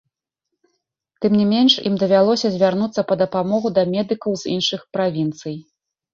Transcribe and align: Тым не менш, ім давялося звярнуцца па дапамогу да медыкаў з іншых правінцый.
Тым 1.25 1.31
не 1.39 1.45
менш, 1.53 1.73
ім 1.89 1.95
давялося 2.05 2.47
звярнуцца 2.57 3.01
па 3.13 3.19
дапамогу 3.25 3.67
да 3.77 3.83
медыкаў 3.93 4.31
з 4.43 4.57
іншых 4.57 4.81
правінцый. 4.97 5.55